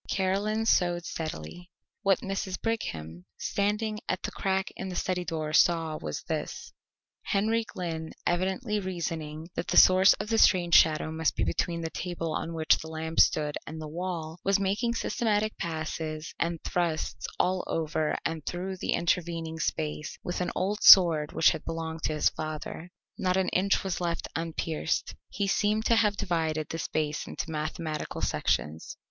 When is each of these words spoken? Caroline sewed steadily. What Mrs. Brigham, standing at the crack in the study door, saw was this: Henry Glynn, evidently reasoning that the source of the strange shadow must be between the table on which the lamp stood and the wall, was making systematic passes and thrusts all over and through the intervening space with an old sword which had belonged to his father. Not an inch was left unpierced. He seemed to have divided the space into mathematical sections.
Caroline 0.09 0.65
sewed 0.65 1.05
steadily. 1.05 1.69
What 2.01 2.21
Mrs. 2.21 2.59
Brigham, 2.59 3.25
standing 3.37 3.99
at 4.09 4.23
the 4.23 4.31
crack 4.31 4.71
in 4.75 4.89
the 4.89 4.95
study 4.95 5.23
door, 5.23 5.53
saw 5.53 5.95
was 6.01 6.23
this: 6.23 6.73
Henry 7.21 7.63
Glynn, 7.65 8.11
evidently 8.25 8.79
reasoning 8.79 9.51
that 9.53 9.67
the 9.67 9.77
source 9.77 10.13
of 10.13 10.29
the 10.29 10.39
strange 10.39 10.73
shadow 10.73 11.11
must 11.11 11.35
be 11.35 11.43
between 11.43 11.81
the 11.81 11.91
table 11.91 12.33
on 12.33 12.55
which 12.55 12.79
the 12.79 12.87
lamp 12.87 13.19
stood 13.19 13.59
and 13.67 13.79
the 13.79 13.87
wall, 13.87 14.39
was 14.43 14.59
making 14.59 14.95
systematic 14.95 15.55
passes 15.59 16.33
and 16.39 16.63
thrusts 16.63 17.27
all 17.39 17.63
over 17.67 18.17
and 18.25 18.43
through 18.47 18.77
the 18.77 18.93
intervening 18.93 19.59
space 19.59 20.17
with 20.23 20.41
an 20.41 20.49
old 20.55 20.81
sword 20.81 21.31
which 21.31 21.51
had 21.51 21.63
belonged 21.63 22.01
to 22.01 22.13
his 22.13 22.29
father. 22.31 22.89
Not 23.19 23.37
an 23.37 23.49
inch 23.49 23.83
was 23.83 24.01
left 24.01 24.27
unpierced. 24.35 25.13
He 25.29 25.45
seemed 25.45 25.85
to 25.85 25.95
have 25.95 26.17
divided 26.17 26.69
the 26.69 26.79
space 26.79 27.27
into 27.27 27.51
mathematical 27.51 28.21
sections. 28.23 28.97